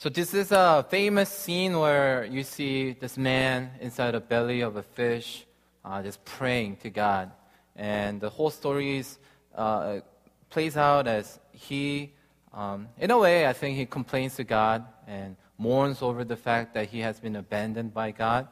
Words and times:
So 0.00 0.08
this 0.08 0.32
is 0.32 0.50
a 0.50 0.82
famous 0.88 1.28
scene 1.28 1.78
where 1.78 2.24
you 2.24 2.42
see 2.42 2.92
this 2.92 3.18
man 3.18 3.72
inside 3.82 4.12
the 4.12 4.20
belly 4.20 4.62
of 4.62 4.76
a 4.76 4.82
fish, 4.82 5.44
uh, 5.84 6.02
just 6.02 6.24
praying 6.24 6.76
to 6.76 6.88
God, 6.88 7.30
and 7.76 8.18
the 8.18 8.30
whole 8.30 8.48
story 8.48 8.96
is, 8.96 9.18
uh, 9.54 10.00
plays 10.48 10.78
out 10.78 11.06
as 11.06 11.38
he, 11.52 12.14
um, 12.54 12.88
in 12.96 13.10
a 13.10 13.18
way, 13.18 13.46
I 13.46 13.52
think 13.52 13.76
he 13.76 13.84
complains 13.84 14.36
to 14.36 14.44
God 14.44 14.86
and 15.06 15.36
mourns 15.58 16.00
over 16.00 16.24
the 16.24 16.34
fact 16.34 16.72
that 16.72 16.88
he 16.88 17.00
has 17.00 17.20
been 17.20 17.36
abandoned 17.36 17.92
by 17.92 18.10
God, 18.10 18.48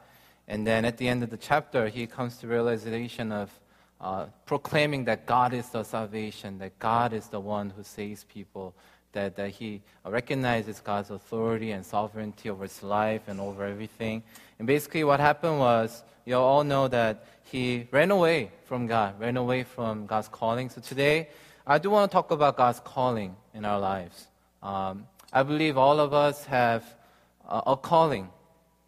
and 0.49 0.67
then 0.67 0.85
at 0.85 0.99
the 0.99 1.09
end 1.09 1.23
of 1.23 1.31
the 1.31 1.39
chapter, 1.39 1.89
he 1.89 2.07
comes 2.07 2.37
to 2.41 2.47
realization 2.47 3.33
of 3.33 3.51
uh, 4.03 4.27
proclaiming 4.45 5.07
that 5.07 5.25
God 5.25 5.55
is 5.55 5.71
the 5.71 5.83
salvation, 5.83 6.59
that 6.59 6.79
God 6.79 7.15
is 7.15 7.29
the 7.29 7.41
one 7.41 7.71
who 7.71 7.83
saves 7.83 8.25
people 8.25 8.75
that, 9.13 9.37
that 9.37 9.51
he 9.51 9.83
recognizes 10.05 10.81
God's 10.81 11.11
authority 11.11 11.71
and 11.73 11.85
sovereignty 11.85 12.51
over 12.51 12.65
his 12.65 12.83
life 12.83 13.23
and 13.27 13.41
over 13.41 13.65
everything. 13.65 14.23
And 14.59 14.67
basically, 14.67 15.05
what 15.05 15.21
happened 15.21 15.59
was, 15.59 16.03
you 16.25 16.37
all 16.37 16.65
know 16.65 16.89
that 16.89 17.27
he 17.45 17.89
ran 17.91 18.11
away 18.11 18.51
from 18.67 18.87
God, 18.87 19.19
ran 19.19 19.37
away 19.37 19.65
from 19.65 20.07
God's 20.07 20.29
calling. 20.29 20.69
So 20.69 20.81
today, 20.81 21.29
I 21.67 21.79
do 21.79 21.91
want 21.91 22.11
to 22.11 22.15
talk 22.15 22.31
about 22.31 22.57
God's 22.57 22.81
calling 22.81 23.37
in 23.55 23.65
our 23.65 23.81
lives. 23.81 24.27
Um, 24.63 25.07
I 25.33 25.43
believe 25.43 25.79
all 25.79 26.01
of 26.01 26.13
us 26.13 26.45
have 26.47 26.85
a, 27.49 27.63
a 27.69 27.77
calling. 27.77 28.29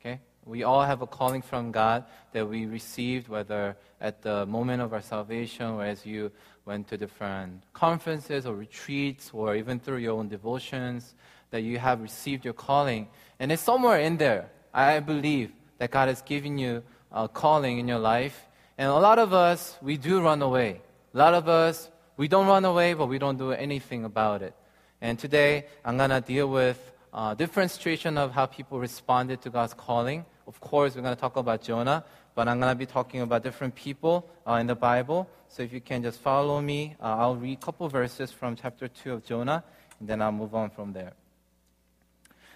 Okay, 0.01 0.21
we 0.45 0.63
all 0.65 0.83
have 0.83 1.03
a 1.03 1.07
calling 1.07 1.43
from 1.43 1.73
God 1.73 2.05
that 2.33 2.49
we 2.49 2.67
received, 2.67 3.29
whether 3.29 3.77
at 4.01 4.23
the 4.23 4.47
moment 4.47 4.83
of 4.83 4.93
our 4.93 5.03
salvation 5.03 5.67
or 5.67 5.85
as 5.85 6.05
you 6.05 6.31
went 6.71 6.87
to 6.87 6.97
different 6.97 7.65
conferences 7.73 8.47
or 8.47 8.55
retreats 8.55 9.25
or 9.33 9.57
even 9.57 9.81
through 9.81 9.97
your 10.07 10.17
own 10.19 10.29
devotions 10.29 11.17
that 11.51 11.63
you 11.63 11.77
have 11.81 12.01
received 12.01 12.45
your 12.45 12.55
calling. 12.55 13.09
And 13.41 13.51
it's 13.51 13.61
somewhere 13.71 13.99
in 13.99 14.19
there. 14.19 14.43
I 14.73 15.01
believe 15.01 15.51
that 15.79 15.91
God 15.91 16.07
has 16.07 16.23
given 16.23 16.59
you 16.59 16.85
a 17.11 17.27
calling 17.27 17.81
in 17.81 17.89
your 17.89 17.99
life. 17.99 18.37
And 18.79 18.87
a 18.87 19.01
lot 19.09 19.19
of 19.19 19.35
us, 19.35 19.77
we 19.83 19.97
do 19.97 20.21
run 20.21 20.43
away. 20.43 20.81
A 21.13 21.19
lot 21.19 21.35
of 21.35 21.49
us, 21.49 21.91
we 22.17 22.29
don't 22.29 22.47
run 22.47 22.65
away, 22.65 22.95
but 22.95 23.07
we 23.07 23.19
don't 23.19 23.37
do 23.37 23.51
anything 23.51 24.05
about 24.05 24.41
it. 24.43 24.55
And 25.01 25.19
today, 25.19 25.67
I'm 25.85 25.97
going 25.97 26.11
to 26.11 26.21
deal 26.21 26.49
with 26.49 26.79
a 27.13 27.35
different 27.37 27.73
situation 27.73 28.17
of 28.17 28.31
how 28.31 28.47
people 28.47 28.79
responded 28.79 29.43
to 29.43 29.51
God's 29.51 29.75
calling. 29.75 30.25
Of 30.47 30.61
course, 30.61 30.95
we're 30.95 31.03
going 31.03 31.17
to 31.17 31.21
talk 31.21 31.37
about 31.37 31.63
Jonah, 31.63 32.05
but 32.41 32.49
I'm 32.49 32.59
going 32.59 32.73
to 32.73 32.75
be 32.75 32.87
talking 32.87 33.21
about 33.21 33.43
different 33.43 33.75
people 33.75 34.27
uh, 34.49 34.55
in 34.55 34.67
the 34.67 34.75
Bible. 34.75 35.29
So 35.49 35.63
if 35.63 35.75
you 35.75 35.81
can 35.83 36.03
just 36.03 36.21
follow 36.21 36.59
me, 36.59 36.97
uh, 36.99 37.17
I'll 37.19 37.37
read 37.37 37.59
a 37.59 37.61
couple 37.61 37.87
verses 37.91 38.33
from 38.33 38.57
chapter 38.57 38.89
2 38.89 39.13
of 39.13 39.27
Jonah, 39.27 39.63
and 39.99 40.09
then 40.09 40.23
I'll 40.23 40.33
move 40.33 40.55
on 40.55 40.71
from 40.71 40.95
there. 40.95 41.13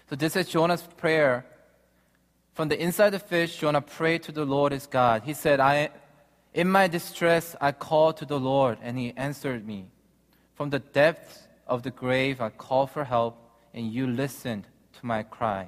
So 0.09 0.15
this 0.15 0.35
is 0.35 0.47
Jonah's 0.47 0.81
prayer. 0.97 1.45
From 2.55 2.69
the 2.69 2.81
inside 2.81 3.13
of 3.13 3.21
the 3.21 3.27
fish, 3.27 3.57
Jonah 3.57 3.79
prayed 3.79 4.23
to 4.23 4.31
the 4.31 4.43
Lord 4.43 4.71
his 4.71 4.87
God. 4.87 5.21
He 5.23 5.35
said, 5.35 5.59
I, 5.59 5.91
In 6.55 6.67
my 6.67 6.87
distress, 6.87 7.55
I 7.61 7.71
called 7.71 8.17
to 8.17 8.25
the 8.25 8.39
Lord, 8.39 8.79
and 8.81 8.97
he 8.97 9.13
answered 9.15 9.67
me. 9.67 9.85
From 10.55 10.71
the 10.71 10.79
depths 10.79 11.47
of 11.67 11.83
the 11.83 11.91
grave, 11.91 12.41
I 12.41 12.49
called 12.49 12.89
for 12.89 13.03
help, 13.03 13.37
and 13.71 13.93
you 13.93 14.07
listened 14.07 14.65
to 14.93 15.05
my 15.05 15.21
cry. 15.21 15.67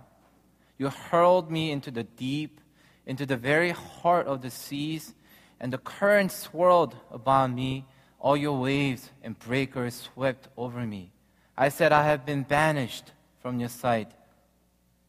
You 0.79 0.89
hurled 0.89 1.51
me 1.51 1.69
into 1.69 1.91
the 1.91 2.01
deep 2.01 2.61
into 3.07 3.25
the 3.25 3.37
very 3.37 3.71
heart 3.71 4.27
of 4.27 4.41
the 4.43 4.51
seas, 4.51 5.15
and 5.59 5.73
the 5.73 5.79
current 5.79 6.31
swirled 6.31 6.95
about 7.09 7.51
me. 7.51 7.85
All 8.19 8.37
your 8.37 8.59
waves 8.59 9.09
and 9.23 9.37
breakers 9.39 10.09
swept 10.13 10.49
over 10.57 10.85
me. 10.85 11.11
I 11.57 11.69
said, 11.69 11.91
I 11.91 12.03
have 12.03 12.25
been 12.25 12.43
banished 12.43 13.13
from 13.41 13.59
your 13.59 13.69
sight. 13.69 14.11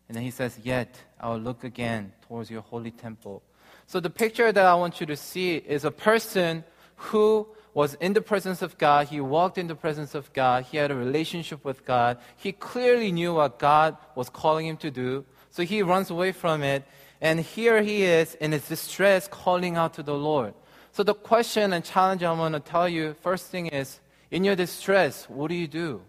And 0.09 0.17
then 0.17 0.23
he 0.23 0.31
says, 0.31 0.59
Yet 0.63 0.97
I 1.21 1.29
will 1.29 1.39
look 1.39 1.65
again 1.65 2.13
towards 2.27 2.51
your 2.51 2.63
holy 2.63 2.91
temple. 2.91 3.43
So 3.87 4.01
the 4.01 4.11
picture 4.11 4.53
that 4.53 4.65
I 4.65 4.75
want 4.75 5.01
you 5.01 5.07
to 5.07 5.17
see 5.17 5.57
is 5.57 5.85
a 5.85 5.91
person 5.91 6.65
who 6.97 7.49
was 7.75 7.95
in 7.95 8.13
the 8.13 8.21
presence 8.21 8.63
of 8.63 8.77
God. 8.79 9.09
He 9.09 9.21
walked 9.21 9.59
in 9.59 9.67
the 9.67 9.75
presence 9.75 10.15
of 10.15 10.33
God. 10.33 10.65
He 10.65 10.77
had 10.77 10.91
a 10.91 10.95
relationship 10.95 11.65
with 11.65 11.85
God. 11.85 12.19
He 12.37 12.53
clearly 12.53 13.13
knew 13.13 13.35
what 13.35 13.59
God 13.59 13.97
was 14.15 14.29
calling 14.29 14.67
him 14.67 14.77
to 14.79 14.91
do. 14.91 15.25
So 15.51 15.63
he 15.63 15.83
runs 15.83 16.11
away 16.11 16.33
from 16.33 16.63
it. 16.63 16.85
And 17.21 17.41
here 17.41 17.83
he 17.83 18.05
is 18.05 18.35
in 18.37 18.53
his 18.53 18.69
distress 18.69 19.29
calling 19.29 19.77
out 19.77 19.95
to 19.95 20.03
the 20.03 20.15
Lord. 20.15 20.55
So 20.93 21.03
the 21.03 21.15
question 21.15 21.73
and 21.73 21.85
challenge 21.85 22.23
I 22.23 22.33
want 22.33 22.55
to 22.55 22.61
tell 22.61 22.89
you 22.89 23.15
first 23.23 23.47
thing 23.47 23.67
is 23.67 24.01
in 24.31 24.45
your 24.45 24.57
distress, 24.57 25.29
what 25.29 25.49
do 25.49 25.55
you 25.55 25.67
do? 25.67 26.03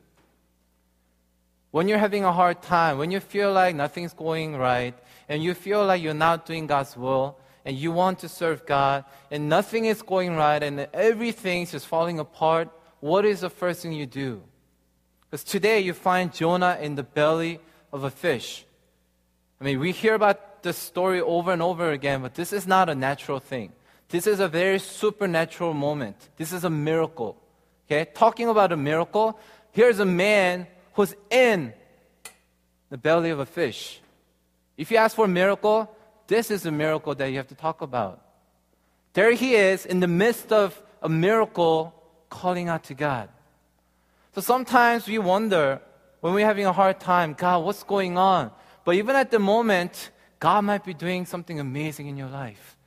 When 1.71 1.87
you're 1.87 1.99
having 1.99 2.23
a 2.23 2.33
hard 2.33 2.61
time, 2.61 2.97
when 2.97 3.11
you 3.11 3.19
feel 3.19 3.51
like 3.53 3.75
nothing's 3.75 4.13
going 4.13 4.55
right, 4.55 4.95
and 5.27 5.43
you 5.43 5.53
feel 5.53 5.85
like 5.85 6.01
you're 6.01 6.15
not 6.15 6.47
doing 6.47 6.65
God's 6.65 6.97
will, 6.97 7.37
and 7.63 7.77
you 7.77 7.91
want 7.91 8.19
to 8.19 8.29
serve 8.29 8.65
God, 8.65 9.05
and 9.29 9.47
nothing 9.47 9.85
is 9.85 10.01
going 10.01 10.35
right, 10.35 10.61
and 10.63 10.87
everything's 10.91 11.71
just 11.71 11.85
falling 11.85 12.17
apart, 12.17 12.69
what 12.99 13.25
is 13.25 13.41
the 13.41 13.49
first 13.49 13.83
thing 13.83 13.93
you 13.93 14.07
do? 14.07 14.41
Because 15.29 15.43
today 15.43 15.79
you 15.79 15.93
find 15.93 16.33
Jonah 16.33 16.79
in 16.81 16.95
the 16.95 17.03
belly 17.03 17.59
of 17.93 18.03
a 18.03 18.09
fish. 18.09 18.65
I 19.61 19.63
mean, 19.63 19.79
we 19.79 19.91
hear 19.91 20.15
about 20.15 20.48
the 20.63 20.73
story 20.73 21.21
over 21.21 21.51
and 21.51 21.61
over 21.61 21.91
again, 21.91 22.21
but 22.21 22.35
this 22.35 22.53
is 22.53 22.67
not 22.67 22.89
a 22.89 22.95
natural 22.95 23.39
thing. 23.39 23.71
This 24.09 24.25
is 24.25 24.39
a 24.39 24.47
very 24.47 24.79
supernatural 24.79 25.73
moment. 25.73 26.29
This 26.37 26.51
is 26.51 26.63
a 26.63 26.69
miracle. 26.69 27.37
Okay? 27.87 28.09
Talking 28.13 28.49
about 28.49 28.71
a 28.71 28.77
miracle, 28.77 29.39
here's 29.71 29.99
a 29.99 30.05
man 30.05 30.67
who's 30.93 31.15
in 31.29 31.73
the 32.89 32.97
belly 32.97 33.29
of 33.29 33.39
a 33.39 33.45
fish. 33.45 34.01
If 34.77 34.91
you 34.91 34.97
ask 34.97 35.15
for 35.15 35.25
a 35.25 35.29
miracle, 35.29 35.95
this 36.27 36.51
is 36.51 36.65
a 36.65 36.71
miracle 36.71 37.13
that 37.15 37.27
you 37.27 37.37
have 37.37 37.47
to 37.47 37.55
talk 37.55 37.81
about. 37.81 38.21
There 39.13 39.31
he 39.31 39.55
is 39.55 39.85
in 39.85 39.99
the 39.99 40.07
midst 40.07 40.51
of 40.51 40.81
a 41.01 41.09
miracle 41.09 41.93
calling 42.29 42.69
out 42.69 42.83
to 42.85 42.93
God. 42.93 43.29
So 44.33 44.41
sometimes 44.41 45.07
we 45.07 45.17
wonder 45.17 45.81
when 46.21 46.33
we're 46.33 46.45
having 46.45 46.65
a 46.65 46.73
hard 46.73 46.99
time, 46.99 47.33
God, 47.33 47.63
what's 47.63 47.83
going 47.83 48.17
on? 48.17 48.51
But 48.85 48.95
even 48.95 49.15
at 49.15 49.31
the 49.31 49.39
moment, 49.39 50.11
God 50.39 50.61
might 50.61 50.85
be 50.85 50.93
doing 50.93 51.25
something 51.25 51.59
amazing 51.59 52.07
in 52.07 52.17
your 52.17 52.29
life. 52.29 52.77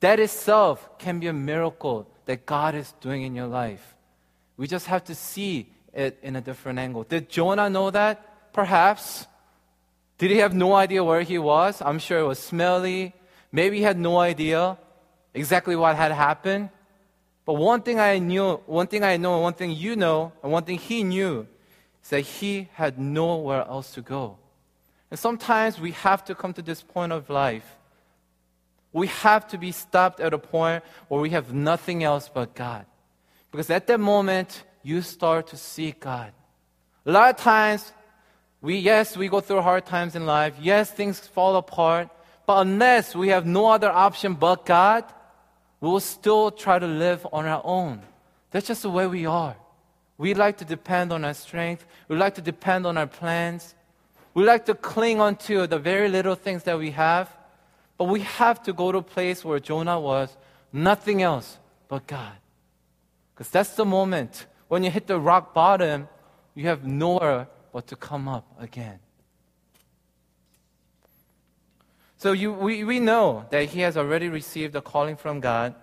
That 0.00 0.18
itself 0.18 0.98
can 0.98 1.20
be 1.20 1.28
a 1.28 1.32
miracle 1.32 2.08
that 2.26 2.46
God 2.46 2.74
is 2.74 2.92
doing 3.00 3.22
in 3.22 3.34
your 3.34 3.46
life. 3.46 3.94
We 4.56 4.66
just 4.66 4.86
have 4.86 5.04
to 5.04 5.14
see 5.14 5.68
it 5.92 6.18
in 6.22 6.36
a 6.36 6.40
different 6.40 6.78
angle. 6.78 7.04
Did 7.04 7.28
Jonah 7.28 7.68
know 7.68 7.90
that? 7.90 8.52
Perhaps. 8.52 9.26
Did 10.18 10.30
he 10.30 10.38
have 10.38 10.54
no 10.54 10.74
idea 10.74 11.04
where 11.04 11.22
he 11.22 11.38
was? 11.38 11.82
I'm 11.82 11.98
sure 11.98 12.18
it 12.18 12.26
was 12.26 12.38
smelly. 12.38 13.12
Maybe 13.50 13.78
he 13.78 13.82
had 13.82 13.98
no 13.98 14.18
idea 14.18 14.78
exactly 15.34 15.76
what 15.76 15.96
had 15.96 16.12
happened. 16.12 16.70
But 17.44 17.54
one 17.54 17.82
thing 17.82 17.98
I 17.98 18.18
knew, 18.18 18.56
one 18.66 18.86
thing 18.86 19.02
I 19.02 19.16
know, 19.16 19.38
one 19.40 19.54
thing 19.54 19.72
you 19.72 19.96
know, 19.96 20.32
and 20.42 20.52
one 20.52 20.64
thing 20.64 20.78
he 20.78 21.02
knew 21.02 21.46
is 22.02 22.10
that 22.10 22.20
he 22.20 22.68
had 22.74 22.98
nowhere 22.98 23.62
else 23.62 23.92
to 23.94 24.00
go. 24.00 24.38
And 25.12 25.18
sometimes 25.18 25.78
we 25.78 25.90
have 25.90 26.24
to 26.24 26.34
come 26.34 26.54
to 26.54 26.62
this 26.62 26.80
point 26.80 27.12
of 27.12 27.28
life. 27.28 27.76
We 28.94 29.08
have 29.08 29.46
to 29.48 29.58
be 29.58 29.70
stopped 29.70 30.20
at 30.20 30.32
a 30.32 30.38
point 30.38 30.82
where 31.08 31.20
we 31.20 31.28
have 31.36 31.52
nothing 31.52 32.02
else 32.02 32.30
but 32.32 32.54
God. 32.54 32.86
Because 33.50 33.68
at 33.68 33.86
that 33.88 34.00
moment, 34.00 34.64
you 34.82 35.02
start 35.02 35.48
to 35.48 35.58
seek 35.58 36.00
God. 36.00 36.32
A 37.04 37.12
lot 37.12 37.28
of 37.28 37.36
times, 37.36 37.92
we, 38.62 38.78
yes, 38.78 39.14
we 39.14 39.28
go 39.28 39.40
through 39.40 39.60
hard 39.60 39.84
times 39.84 40.16
in 40.16 40.24
life. 40.24 40.54
Yes, 40.58 40.90
things 40.90 41.20
fall 41.20 41.56
apart. 41.56 42.08
But 42.46 42.62
unless 42.62 43.14
we 43.14 43.28
have 43.28 43.44
no 43.44 43.66
other 43.66 43.92
option 43.92 44.32
but 44.32 44.64
God, 44.64 45.04
we 45.82 45.90
will 45.90 46.00
still 46.00 46.50
try 46.50 46.78
to 46.78 46.86
live 46.86 47.26
on 47.34 47.44
our 47.44 47.60
own. 47.66 48.00
That's 48.50 48.66
just 48.66 48.80
the 48.80 48.88
way 48.88 49.06
we 49.06 49.26
are. 49.26 49.56
We 50.16 50.32
like 50.32 50.56
to 50.56 50.64
depend 50.64 51.12
on 51.12 51.22
our 51.22 51.34
strength. 51.34 51.84
We 52.08 52.16
like 52.16 52.36
to 52.36 52.40
depend 52.40 52.86
on 52.86 52.96
our 52.96 53.06
plans. 53.06 53.74
We 54.34 54.44
like 54.44 54.64
to 54.66 54.74
cling 54.74 55.20
onto 55.20 55.66
the 55.66 55.78
very 55.78 56.08
little 56.08 56.34
things 56.34 56.62
that 56.64 56.78
we 56.78 56.92
have, 56.92 57.34
but 57.98 58.04
we 58.04 58.20
have 58.20 58.62
to 58.64 58.72
go 58.72 58.90
to 58.92 58.98
a 58.98 59.02
place 59.02 59.44
where 59.44 59.60
Jonah 59.60 60.00
was, 60.00 60.36
nothing 60.72 61.22
else 61.22 61.58
but 61.88 62.06
God. 62.06 62.32
Because 63.34 63.50
that's 63.50 63.74
the 63.74 63.84
moment 63.84 64.46
when 64.68 64.84
you 64.84 64.90
hit 64.90 65.06
the 65.06 65.20
rock 65.20 65.52
bottom, 65.52 66.08
you 66.54 66.66
have 66.68 66.84
nowhere 66.84 67.48
but 67.72 67.86
to 67.88 67.96
come 67.96 68.28
up 68.28 68.46
again. 68.58 68.98
So 72.16 72.32
you, 72.32 72.52
we, 72.52 72.84
we 72.84 73.00
know 73.00 73.46
that 73.50 73.70
he 73.70 73.80
has 73.80 73.96
already 73.96 74.28
received 74.28 74.76
a 74.76 74.80
calling 74.80 75.16
from 75.16 75.40
God. 75.40 75.74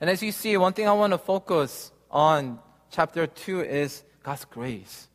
And 0.00 0.08
as 0.08 0.22
you 0.22 0.32
see, 0.32 0.56
one 0.56 0.72
thing 0.72 0.88
I 0.88 0.92
want 0.92 1.12
to 1.12 1.18
focus 1.18 1.92
on 2.10 2.58
chapter 2.90 3.26
2 3.26 3.60
is 3.60 4.02
God's 4.22 4.46
grace. 4.46 5.08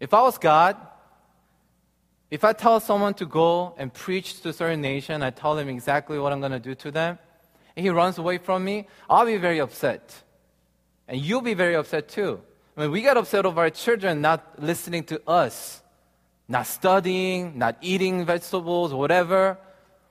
If 0.00 0.14
I 0.14 0.22
was 0.22 0.38
God, 0.38 0.76
if 2.30 2.44
I 2.44 2.52
tell 2.52 2.78
someone 2.80 3.14
to 3.14 3.26
go 3.26 3.74
and 3.78 3.92
preach 3.92 4.40
to 4.42 4.50
a 4.50 4.52
certain 4.52 4.80
nation, 4.80 5.22
I 5.22 5.30
tell 5.30 5.56
them 5.56 5.68
exactly 5.68 6.18
what 6.18 6.32
I'm 6.32 6.40
going 6.40 6.52
to 6.52 6.60
do 6.60 6.74
to 6.74 6.90
them, 6.90 7.18
and 7.74 7.84
he 7.84 7.90
runs 7.90 8.18
away 8.18 8.38
from 8.38 8.64
me, 8.64 8.86
I'll 9.08 9.26
be 9.26 9.36
very 9.36 9.60
upset. 9.60 10.14
And 11.06 11.20
you'll 11.20 11.40
be 11.40 11.54
very 11.54 11.74
upset 11.74 12.08
too. 12.08 12.40
I 12.76 12.82
mean, 12.82 12.90
we 12.90 13.00
get 13.02 13.16
upset 13.16 13.46
over 13.46 13.60
our 13.60 13.70
children 13.70 14.20
not 14.20 14.62
listening 14.62 15.04
to 15.04 15.20
us. 15.28 15.82
not 16.48 16.66
studying, 16.66 17.58
not 17.58 17.76
eating 17.82 18.24
vegetables, 18.24 18.94
whatever. 18.94 19.58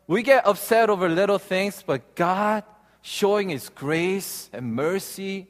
We 0.06 0.22
get 0.22 0.46
upset 0.46 0.90
over 0.90 1.10
little 1.10 1.40
things, 1.40 1.84
but 1.86 2.16
God 2.16 2.64
showing 3.02 3.50
His 3.50 3.70
grace 3.70 4.50
and 4.54 4.74
mercy, 4.74 5.48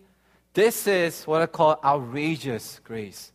this 0.53 0.87
is 0.87 1.25
what 1.25 1.41
I 1.41 1.45
call 1.47 1.79
outrageous 1.83 2.79
grace. 2.83 3.31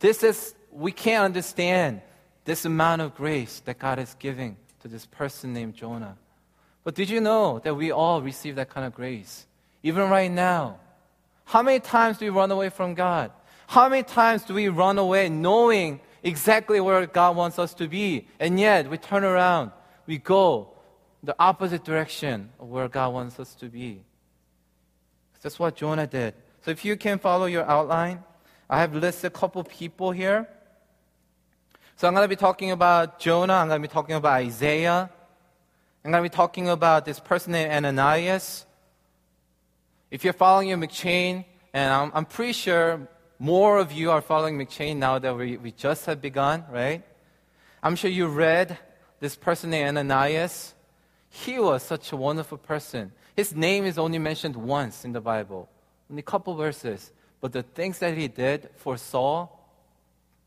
This 0.00 0.22
is, 0.22 0.54
we 0.70 0.92
can't 0.92 1.24
understand 1.24 2.02
this 2.44 2.64
amount 2.64 3.02
of 3.02 3.14
grace 3.14 3.60
that 3.64 3.78
God 3.78 3.98
is 3.98 4.14
giving 4.18 4.56
to 4.80 4.88
this 4.88 5.06
person 5.06 5.52
named 5.52 5.74
Jonah. 5.74 6.16
But 6.84 6.94
did 6.94 7.10
you 7.10 7.20
know 7.20 7.60
that 7.64 7.74
we 7.74 7.90
all 7.90 8.22
receive 8.22 8.56
that 8.56 8.70
kind 8.70 8.86
of 8.86 8.94
grace? 8.94 9.46
Even 9.82 10.08
right 10.08 10.30
now. 10.30 10.78
How 11.44 11.62
many 11.62 11.80
times 11.80 12.18
do 12.18 12.26
we 12.26 12.30
run 12.30 12.50
away 12.50 12.70
from 12.70 12.94
God? 12.94 13.32
How 13.66 13.88
many 13.88 14.02
times 14.02 14.44
do 14.44 14.54
we 14.54 14.68
run 14.68 14.98
away 14.98 15.28
knowing 15.28 16.00
exactly 16.22 16.80
where 16.80 17.06
God 17.06 17.36
wants 17.36 17.58
us 17.58 17.74
to 17.74 17.88
be? 17.88 18.26
And 18.40 18.58
yet 18.58 18.88
we 18.88 18.96
turn 18.98 19.24
around, 19.24 19.72
we 20.06 20.18
go 20.18 20.70
the 21.22 21.34
opposite 21.38 21.84
direction 21.84 22.50
of 22.60 22.68
where 22.68 22.88
God 22.88 23.12
wants 23.12 23.38
us 23.40 23.54
to 23.56 23.66
be. 23.66 24.04
That's 25.42 25.58
what 25.58 25.76
Jonah 25.76 26.06
did. 26.06 26.34
So 26.64 26.70
if 26.70 26.84
you 26.84 26.96
can 26.96 27.18
follow 27.18 27.46
your 27.46 27.64
outline, 27.64 28.24
I 28.70 28.80
have 28.80 28.94
listed 28.94 29.24
a 29.26 29.30
couple 29.30 29.64
people 29.64 30.10
here. 30.10 30.46
So 31.96 32.06
I'm 32.06 32.14
going 32.14 32.24
to 32.24 32.28
be 32.28 32.36
talking 32.36 32.70
about 32.70 33.18
Jonah, 33.18 33.54
I'm 33.54 33.68
going 33.68 33.82
to 33.82 33.88
be 33.88 33.92
talking 33.92 34.14
about 34.14 34.34
Isaiah, 34.34 35.10
I'm 36.04 36.12
going 36.12 36.22
to 36.22 36.30
be 36.30 36.34
talking 36.34 36.68
about 36.68 37.04
this 37.04 37.18
person 37.18 37.52
named 37.52 37.72
Ananias. 37.72 38.66
If 40.10 40.22
you're 40.22 40.32
following 40.32 40.68
your 40.68 40.78
M'Cheyne, 40.78 41.44
and 41.72 41.92
I'm, 41.92 42.12
I'm 42.14 42.24
pretty 42.24 42.52
sure 42.52 43.08
more 43.38 43.78
of 43.78 43.90
you 43.90 44.10
are 44.10 44.20
following 44.20 44.58
M'Cheyne 44.58 44.96
now 44.96 45.18
that 45.18 45.36
we, 45.36 45.56
we 45.56 45.72
just 45.72 46.06
have 46.06 46.20
begun, 46.20 46.64
right? 46.70 47.02
I'm 47.82 47.96
sure 47.96 48.10
you 48.10 48.26
read 48.26 48.78
this 49.20 49.34
person 49.34 49.70
named 49.70 49.98
Ananias. 49.98 50.74
He 51.30 51.58
was 51.58 51.82
such 51.82 52.12
a 52.12 52.16
wonderful 52.16 52.58
person. 52.58 53.12
His 53.34 53.54
name 53.54 53.84
is 53.84 53.98
only 53.98 54.18
mentioned 54.18 54.56
once 54.56 55.04
in 55.04 55.12
the 55.12 55.20
Bible, 55.20 55.68
only 56.10 56.20
a 56.20 56.22
couple 56.22 56.54
verses. 56.54 57.12
But 57.40 57.52
the 57.52 57.62
things 57.62 57.98
that 58.00 58.16
he 58.16 58.28
did 58.28 58.70
for 58.76 58.96
Saul 58.96 59.54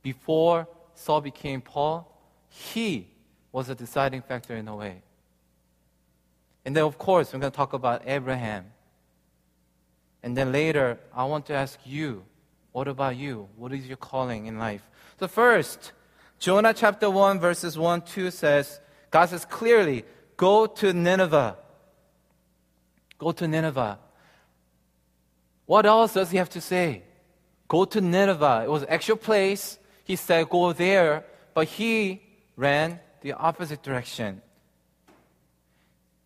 before 0.02 0.68
Saul 0.96 1.22
became 1.22 1.62
Paul, 1.62 2.08
he 2.50 3.08
was 3.52 3.70
a 3.70 3.76
deciding 3.76 4.22
factor 4.22 4.56
in 4.56 4.68
a 4.68 4.76
way. 4.76 5.02
And 6.66 6.76
then, 6.76 6.84
of 6.84 6.98
course, 6.98 7.34
we're 7.34 7.40
going 7.40 7.52
to 7.52 7.56
talk 7.56 7.74
about 7.74 8.04
Abraham. 8.06 8.66
And 10.24 10.38
then 10.38 10.52
later, 10.52 11.00
I 11.14 11.24
want 11.26 11.48
to 11.48 11.54
ask 11.54 11.80
you 11.86 12.24
what 12.72 12.88
about 12.88 13.18
you? 13.18 13.50
What 13.58 13.74
is 13.74 13.86
your 13.86 13.98
calling 13.98 14.46
in 14.46 14.58
life? 14.58 14.88
So, 15.20 15.28
first, 15.28 15.92
Jonah 16.40 16.74
chapter 16.74 17.10
1, 17.10 17.40
verses 17.40 17.78
1 17.78 18.04
2 18.04 18.32
says, 18.32 18.80
God 19.10 19.30
says 19.30 19.44
clearly, 19.46 20.06
go 20.38 20.66
to 20.66 20.94
Nineveh. 20.94 21.58
Go 23.18 23.32
to 23.32 23.48
Nineveh. 23.48 24.00
What 25.72 25.86
else 25.86 26.16
does 26.16 26.32
he 26.32 26.38
have 26.38 26.50
to 26.50 26.60
say? 26.60 27.02
Go 27.70 27.86
to 27.86 28.02
Nineveh. 28.02 28.64
It 28.66 28.70
was 28.70 28.82
an 28.82 28.90
actual 28.90 29.16
place. 29.16 29.80
He 30.04 30.18
said, 30.18 30.50
go 30.50 30.74
there. 30.74 31.24
But 31.54 31.70
he 31.70 32.22
ran 32.58 33.00
the 33.22 33.32
opposite 33.32 33.82
direction. 33.82 34.42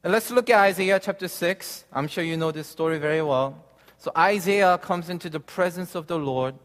And 0.04 0.12
let's 0.12 0.32
look 0.32 0.50
at 0.50 0.60
Isaiah 0.62 1.00
chapter 1.00 1.28
6. 1.28 1.86
I'm 1.94 2.08
sure 2.08 2.24
you 2.24 2.38
know 2.38 2.52
this 2.52 2.66
story 2.66 2.98
very 2.98 3.22
well. 3.22 3.64
So 4.00 4.10
Isaiah 4.18 4.80
comes 4.80 5.12
into 5.12 5.30
the 5.30 5.40
presence 5.40 5.94
of 5.94 6.08
the 6.08 6.18
Lord. 6.18 6.56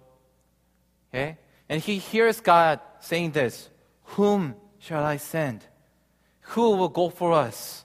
Okay? 1.12 1.36
And 1.68 1.82
he 1.82 1.98
hears 1.98 2.40
God 2.40 2.80
saying 3.00 3.32
this 3.32 3.68
Whom 4.16 4.54
shall 4.78 5.04
I 5.04 5.18
send? 5.18 5.66
Who 6.56 6.76
will 6.76 6.88
go 6.88 7.10
for 7.10 7.34
us? 7.34 7.84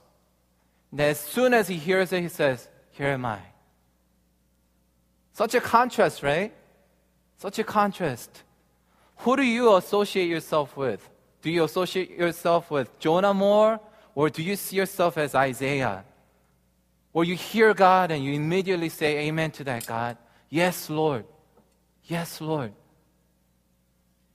And 0.90 1.02
as 1.02 1.20
soon 1.20 1.52
as 1.52 1.68
he 1.68 1.76
hears 1.76 2.14
it, 2.14 2.22
he 2.22 2.28
says, 2.28 2.66
Here 2.92 3.08
am 3.08 3.26
I. 3.26 3.40
Such 5.36 5.54
a 5.54 5.60
contrast, 5.60 6.22
right? 6.22 6.50
Such 7.36 7.58
a 7.58 7.64
contrast. 7.64 8.42
Who 9.18 9.36
do 9.36 9.42
you 9.42 9.76
associate 9.76 10.30
yourself 10.30 10.74
with? 10.78 11.06
Do 11.42 11.50
you 11.50 11.62
associate 11.62 12.08
yourself 12.08 12.70
with 12.70 12.98
Jonah 13.00 13.34
more, 13.34 13.78
or 14.14 14.30
do 14.30 14.42
you 14.42 14.56
see 14.56 14.76
yourself 14.76 15.18
as 15.18 15.34
Isaiah? 15.34 16.04
Or 17.12 17.22
you 17.22 17.34
hear 17.34 17.74
God 17.74 18.10
and 18.12 18.24
you 18.24 18.32
immediately 18.32 18.88
say 18.88 19.28
amen 19.28 19.50
to 19.58 19.64
that, 19.64 19.84
God. 19.86 20.16
Yes, 20.48 20.88
Lord. 20.88 21.26
Yes, 22.04 22.40
Lord. 22.40 22.72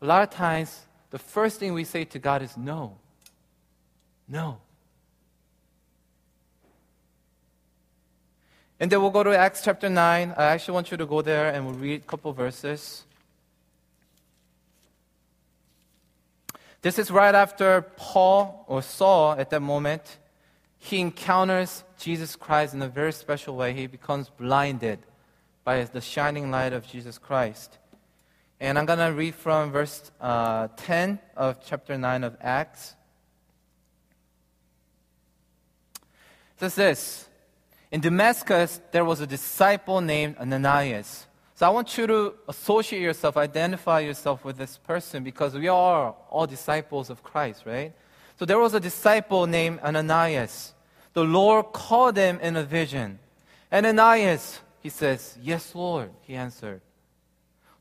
A 0.03 0.05
lot 0.05 0.21
of 0.21 0.29
times, 0.29 0.85
the 1.09 1.17
first 1.17 1.59
thing 1.59 1.73
we 1.73 1.83
say 1.83 2.05
to 2.05 2.19
God 2.19 2.43
is 2.43 2.55
no. 2.55 2.95
No. 4.27 4.59
And 8.81 8.91
then 8.91 8.99
we'll 8.99 9.11
go 9.11 9.21
to 9.21 9.37
Acts 9.37 9.61
chapter 9.63 9.87
9. 9.87 10.33
I 10.35 10.43
actually 10.45 10.73
want 10.73 10.89
you 10.89 10.97
to 10.97 11.05
go 11.05 11.21
there 11.21 11.53
and 11.53 11.67
we'll 11.67 11.75
read 11.75 12.01
a 12.01 12.05
couple 12.05 12.33
verses. 12.33 13.03
This 16.81 16.97
is 16.97 17.11
right 17.11 17.35
after 17.35 17.83
Paul 17.95 18.65
or 18.67 18.81
Saul 18.81 19.33
at 19.33 19.51
that 19.51 19.61
moment 19.61 20.17
he 20.79 20.99
encounters 20.99 21.83
Jesus 21.99 22.35
Christ 22.35 22.73
in 22.73 22.81
a 22.81 22.87
very 22.87 23.13
special 23.13 23.55
way. 23.55 23.71
He 23.71 23.85
becomes 23.85 24.29
blinded 24.29 24.97
by 25.63 25.83
the 25.83 26.01
shining 26.01 26.49
light 26.49 26.73
of 26.73 26.87
Jesus 26.87 27.19
Christ. 27.19 27.77
And 28.59 28.79
I'm 28.79 28.87
going 28.87 28.97
to 28.97 29.13
read 29.13 29.35
from 29.35 29.71
verse 29.71 30.09
uh, 30.19 30.69
10 30.77 31.19
of 31.37 31.63
chapter 31.63 31.99
9 31.99 32.23
of 32.23 32.35
Acts. 32.41 32.95
It 36.55 36.61
says 36.61 36.73
this 36.73 37.27
In 37.91 37.99
Damascus, 37.99 38.79
there 38.91 39.03
was 39.03 39.19
a 39.19 39.27
disciple 39.27 39.99
named 39.99 40.37
Ananias. 40.37 41.27
So 41.55 41.67
I 41.67 41.69
want 41.69 41.97
you 41.97 42.07
to 42.07 42.33
associate 42.47 43.01
yourself, 43.01 43.35
identify 43.35 43.99
yourself 43.99 44.45
with 44.45 44.57
this 44.57 44.77
person 44.77 45.23
because 45.23 45.53
we 45.53 45.67
are 45.67 46.15
all 46.29 46.47
disciples 46.47 47.09
of 47.09 47.21
Christ, 47.21 47.63
right? 47.65 47.93
So 48.39 48.45
there 48.45 48.57
was 48.57 48.73
a 48.73 48.79
disciple 48.79 49.45
named 49.45 49.81
Ananias. 49.81 50.73
The 51.13 51.25
Lord 51.25 51.73
called 51.73 52.15
him 52.15 52.39
in 52.41 52.55
a 52.55 52.63
vision. 52.63 53.19
Ananias, 53.71 54.59
he 54.79 54.89
says, 54.89 55.37
Yes, 55.41 55.75
Lord, 55.75 56.09
he 56.21 56.35
answered. 56.35 56.81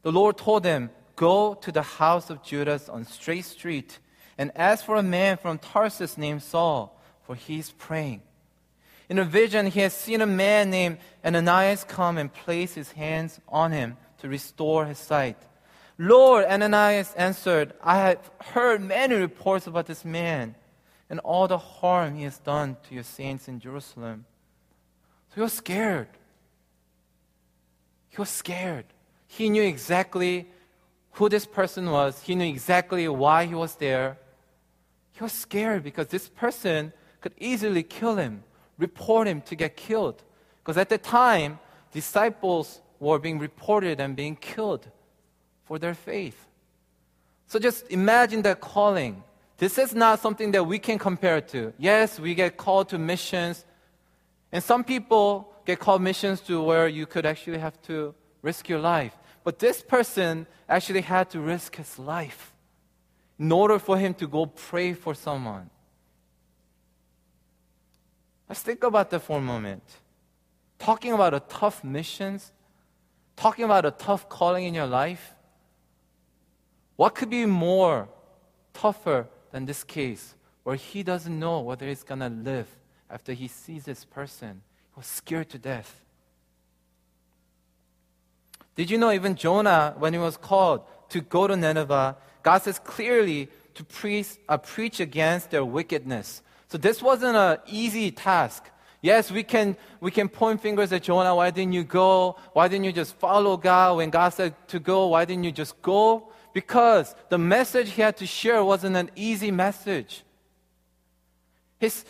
The 0.03 0.13
Lord 0.13 0.37
told 0.37 0.65
him, 0.65 0.91
Go 1.15 1.55
to 1.55 1.71
the 1.71 1.83
house 1.83 2.31
of 2.31 2.43
Judas 2.43 2.89
on 2.89 3.05
Straight 3.05 3.45
Street 3.45 3.99
and 4.37 4.51
ask 4.57 4.85
for 4.85 4.97
a 4.97 5.03
man 5.03 5.37
from 5.37 5.59
Tarsus 5.59 6.19
named 6.19 6.43
Saul, 6.43 7.01
for 7.23 7.37
he 7.37 7.61
is 7.61 7.71
praying. 7.71 8.23
In 9.11 9.19
a 9.19 9.25
vision, 9.25 9.67
he 9.67 9.81
has 9.81 9.93
seen 9.93 10.21
a 10.21 10.27
man 10.27 10.71
named 10.71 10.99
Ananias 11.25 11.83
come 11.83 12.17
and 12.17 12.33
place 12.33 12.75
his 12.75 12.93
hands 12.93 13.41
on 13.49 13.73
him 13.73 13.97
to 14.19 14.29
restore 14.29 14.87
his 14.87 14.99
sight. 14.99 15.37
Lord, 15.99 16.45
Ananias 16.45 17.13
answered, 17.17 17.75
I 17.83 17.97
have 17.97 18.31
heard 18.41 18.81
many 18.81 19.17
reports 19.17 19.67
about 19.67 19.87
this 19.87 20.05
man 20.05 20.55
and 21.11 21.19
all 21.21 21.49
the 21.49 21.59
harm 21.59 22.15
he 22.15 22.23
has 22.23 22.39
done 22.39 22.77
to 22.89 22.95
your 22.95 23.03
saints 23.03 23.49
in 23.49 23.59
Jerusalem. 23.59 24.27
So 25.31 25.35
he 25.35 25.41
was 25.41 25.55
scared. 25.55 26.09
He 28.11 28.17
was 28.17 28.31
scared. 28.31 28.87
He 29.27 29.49
knew 29.49 29.65
exactly 29.65 30.49
who 31.15 31.29
this 31.29 31.47
person 31.47 31.91
was, 31.91 32.23
he 32.23 32.37
knew 32.37 32.49
exactly 32.49 33.09
why 33.09 33.47
he 33.47 33.57
was 33.57 33.75
there. 33.75 34.19
He 35.11 35.23
was 35.25 35.33
scared 35.33 35.83
because 35.83 36.07
this 36.07 36.29
person 36.29 36.93
could 37.21 37.35
easily 37.39 37.83
kill 37.83 38.15
him, 38.15 38.45
report 38.81 39.29
him 39.29 39.43
to 39.43 39.55
get 39.55 39.77
killed. 39.77 40.23
Because 40.59 40.77
at 40.77 40.89
the 40.89 40.99
time, 40.99 41.59
disciples 41.93 42.81
were 42.99 43.19
being 43.19 43.39
reported 43.39 44.01
and 44.01 44.17
being 44.17 44.37
killed 44.37 44.89
for 45.65 45.79
their 45.79 45.95
faith. 45.95 46.47
So 47.47 47.59
just 47.59 47.91
imagine 47.91 48.43
that 48.43 48.61
calling. 48.61 49.23
This 49.59 49.79
is 49.79 49.95
not 49.95 50.21
something 50.21 50.53
that 50.53 50.65
we 50.65 50.79
can 50.79 50.99
compare 50.99 51.41
to. 51.41 51.73
Yes, 51.79 52.19
we 52.19 52.35
get 52.35 52.57
called 52.57 52.89
to 52.91 52.99
missions, 52.99 53.65
and 54.53 54.63
some 54.63 54.85
people 54.85 55.53
get 55.67 55.79
called 55.79 56.03
missions 56.03 56.41
to 56.43 56.63
where 56.63 56.89
you 56.89 57.07
could 57.07 57.27
actually 57.27 57.59
have 57.59 57.81
to 57.83 58.15
risk 58.43 58.69
your 58.69 58.79
life. 58.79 59.17
But 59.45 59.59
this 59.59 59.83
person 59.83 60.47
actually 60.69 61.03
had 61.03 61.31
to 61.31 61.41
risk 61.41 61.77
his 61.77 61.99
life 61.99 62.55
in 63.39 63.51
order 63.53 63.79
for 63.79 63.99
him 63.99 64.15
to 64.15 64.27
go 64.27 64.47
pray 64.47 64.93
for 64.93 65.15
someone. 65.15 65.71
Let's 68.51 68.63
think 68.63 68.83
about 68.83 69.11
that 69.11 69.21
for 69.21 69.39
a 69.39 69.41
moment. 69.41 69.85
Talking 70.81 71.13
about 71.13 71.35
a 71.35 71.39
tough 71.39 71.85
missions, 71.85 72.51
talking 73.37 73.65
about 73.65 73.87
a 73.87 73.93
tough 73.93 74.29
calling 74.29 74.65
in 74.65 74.75
your 74.75 74.89
life, 74.89 75.37
what 76.97 77.15
could 77.15 77.31
be 77.31 77.47
more 77.47 78.09
tougher 78.75 79.29
than 79.53 79.67
this 79.67 79.85
case 79.85 80.35
where 80.65 80.75
he 80.75 81.05
doesn't 81.05 81.39
know 81.39 81.61
whether 81.61 81.87
he's 81.87 82.03
going 82.03 82.19
to 82.19 82.29
live 82.29 82.67
after 83.09 83.33
he 83.35 83.47
sees 83.47 83.85
this 83.85 84.05
person? 84.05 84.63
He 84.95 84.99
was 84.99 85.07
scared 85.07 85.49
to 85.51 85.59
death. 85.59 86.05
Did 88.75 88.91
you 88.91 88.99
know 88.99 89.13
even 89.13 89.37
Jonah, 89.37 89.95
when 89.97 90.13
he 90.13 90.19
was 90.19 90.37
called 90.37 90.83
to 91.11 91.21
go 91.21 91.47
to 91.47 91.57
Nineveh, 91.57 92.17
God 92.43 92.63
says 92.63 92.81
clearly 92.81 93.49
to 93.75 93.85
preach, 93.85 94.39
uh, 94.49 94.59
preach 94.59 94.99
against 94.99 95.53
their 95.53 95.65
wickedness. 95.65 96.43
So 96.71 96.79
this 96.79 97.03
wasn't 97.03 97.37
an 97.37 97.59
easy 97.67 98.13
task. 98.13 98.71
Yes, 99.03 99.31
we 99.31 99.43
can, 99.43 99.77
we 100.01 100.13
can 100.13 100.29
point 100.29 100.61
fingers 100.61 100.93
at 100.93 101.03
Jonah. 101.03 101.35
Why 101.35 101.51
didn't 101.51 101.73
you 101.73 101.83
go? 101.83 102.37
Why 102.53 102.69
didn't 102.69 102.85
you 102.85 102.93
just 102.93 103.17
follow 103.17 103.57
God 103.57 103.97
when 103.97 104.11
God 104.11 104.29
said 104.29 104.55
to 104.69 104.79
go? 104.79 105.09
Why 105.09 105.25
didn't 105.25 105.45
you 105.45 105.53
just 105.53 105.83
go? 105.83 106.31
Because 106.53 107.15
the 107.29 107.39
message 107.39 107.91
he 107.91 108.03
had 108.03 108.17
to 108.19 108.27
share 108.27 108.63
wasn't 108.63 108.97
an 108.97 109.11
easy 109.17 109.51
message. 109.51 110.23
His, 111.79 112.05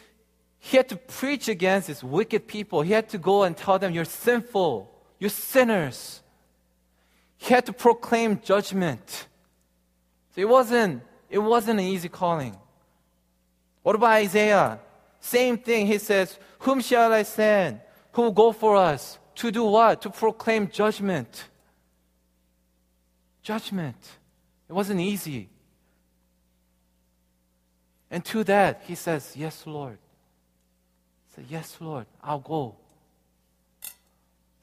he 0.58 0.76
had 0.76 0.90
to 0.90 0.96
preach 0.96 1.48
against 1.48 1.88
these 1.88 2.04
wicked 2.04 2.46
people. 2.46 2.82
He 2.82 2.92
had 2.92 3.08
to 3.10 3.18
go 3.18 3.44
and 3.44 3.56
tell 3.56 3.78
them, 3.78 3.94
You're 3.94 4.04
sinful, 4.04 4.92
you're 5.18 5.30
sinners. 5.30 6.22
He 7.38 7.54
had 7.54 7.64
to 7.66 7.72
proclaim 7.72 8.40
judgment. 8.42 9.26
So 10.34 10.42
it 10.42 10.48
wasn't, 10.48 11.02
it 11.30 11.38
wasn't 11.38 11.80
an 11.80 11.86
easy 11.86 12.10
calling. 12.10 12.58
What 13.82 13.94
about 13.94 14.12
Isaiah? 14.12 14.78
Same 15.20 15.58
thing. 15.58 15.86
He 15.86 15.98
says, 15.98 16.38
Whom 16.60 16.80
shall 16.80 17.12
I 17.12 17.22
send? 17.22 17.80
Who 18.12 18.22
will 18.22 18.32
go 18.32 18.52
for 18.52 18.76
us? 18.76 19.18
To 19.36 19.50
do 19.50 19.64
what? 19.64 20.02
To 20.02 20.10
proclaim 20.10 20.68
judgment. 20.68 21.44
Judgment. 23.42 23.96
It 24.68 24.72
wasn't 24.72 25.00
easy. 25.00 25.48
And 28.10 28.24
to 28.26 28.44
that, 28.44 28.82
he 28.86 28.94
says, 28.94 29.34
Yes, 29.36 29.66
Lord. 29.66 29.98
Said, 31.34 31.46
Yes, 31.48 31.76
Lord, 31.80 32.06
I'll 32.22 32.40
go. 32.40 32.76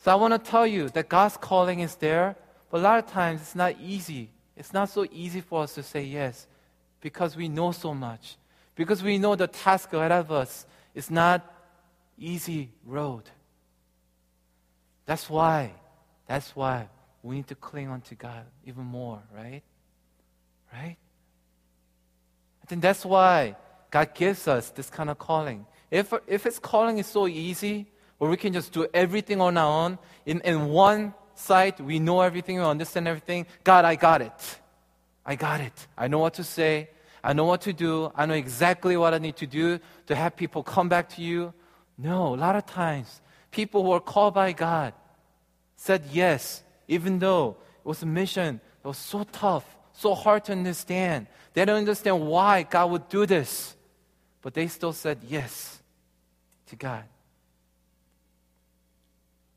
So 0.03 0.11
I 0.11 0.15
want 0.15 0.33
to 0.33 0.51
tell 0.51 0.67
you 0.67 0.89
that 0.89 1.09
God's 1.09 1.37
calling 1.37 1.79
is 1.79 1.95
there, 1.95 2.35
but 2.69 2.79
a 2.79 2.83
lot 2.83 2.99
of 2.99 3.11
times 3.11 3.41
it's 3.41 3.55
not 3.55 3.75
easy. 3.81 4.29
It's 4.55 4.73
not 4.73 4.89
so 4.89 5.05
easy 5.11 5.41
for 5.41 5.63
us 5.63 5.75
to 5.75 5.83
say 5.83 6.03
yes 6.03 6.47
because 7.01 7.35
we 7.35 7.47
know 7.47 7.71
so 7.71 7.93
much. 7.93 8.37
Because 8.77 9.01
we 9.01 9.17
know 9.17 9.35
the 9.35 9.47
task 9.47 9.91
ahead 9.91 10.11
of 10.11 10.31
us 10.31 10.65
is 10.93 11.09
not 11.09 11.43
easy 12.17 12.69
road. 12.85 13.23
That's 15.07 15.29
why, 15.29 15.73
that's 16.27 16.55
why 16.55 16.87
we 17.23 17.37
need 17.37 17.47
to 17.47 17.55
cling 17.55 17.89
on 17.89 18.01
to 18.01 18.15
God 18.15 18.45
even 18.65 18.83
more, 18.83 19.21
right? 19.35 19.63
Right? 20.71 20.95
I 22.63 22.65
think 22.67 22.81
that's 22.81 23.03
why 23.03 23.55
God 23.89 24.13
gives 24.13 24.47
us 24.47 24.69
this 24.69 24.89
kind 24.91 25.09
of 25.09 25.17
calling. 25.17 25.65
If, 25.89 26.13
if 26.27 26.43
His 26.43 26.59
calling 26.59 26.99
is 26.99 27.07
so 27.07 27.27
easy, 27.27 27.87
where 28.19 28.29
we 28.29 28.37
can 28.37 28.53
just 28.53 28.71
do 28.71 28.87
everything 28.93 29.41
on 29.41 29.57
our 29.57 29.85
own, 29.85 29.97
in, 30.25 30.41
in 30.41 30.67
one 30.67 31.13
sight, 31.35 31.79
we 31.81 31.99
know 31.99 32.21
everything, 32.21 32.57
we 32.57 32.63
understand 32.63 33.07
everything. 33.07 33.47
God, 33.63 33.85
I 33.85 33.95
got 33.95 34.21
it. 34.21 34.59
I 35.25 35.35
got 35.35 35.61
it. 35.61 35.87
I 35.97 36.07
know 36.07 36.19
what 36.19 36.35
to 36.35 36.43
say. 36.43 36.89
I 37.23 37.33
know 37.33 37.45
what 37.45 37.61
to 37.61 37.73
do. 37.73 38.11
I 38.15 38.25
know 38.25 38.33
exactly 38.33 38.95
what 38.97 39.13
I 39.13 39.17
need 39.17 39.35
to 39.37 39.47
do 39.47 39.79
to 40.07 40.15
have 40.15 40.35
people 40.35 40.63
come 40.63 40.89
back 40.89 41.09
to 41.15 41.21
you. 41.21 41.53
No, 41.97 42.33
a 42.33 42.37
lot 42.37 42.55
of 42.55 42.65
times, 42.65 43.21
people 43.51 43.83
who 43.83 43.91
are 43.91 43.99
called 43.99 44.33
by 44.33 44.51
God 44.51 44.93
said 45.75 46.03
yes, 46.11 46.63
even 46.87 47.19
though 47.19 47.57
it 47.79 47.87
was 47.87 48.03
a 48.03 48.05
mission 48.05 48.61
that 48.81 48.87
was 48.87 48.97
so 48.97 49.23
tough, 49.31 49.65
so 49.93 50.13
hard 50.13 50.45
to 50.45 50.51
understand. 50.51 51.27
They 51.53 51.65
don't 51.65 51.77
understand 51.77 52.27
why 52.27 52.63
God 52.63 52.91
would 52.91 53.09
do 53.09 53.25
this. 53.25 53.75
But 54.41 54.53
they 54.53 54.67
still 54.67 54.93
said 54.93 55.19
yes 55.27 55.81
to 56.67 56.75
God. 56.75 57.03